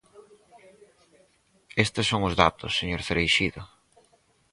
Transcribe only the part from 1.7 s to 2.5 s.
Estes son os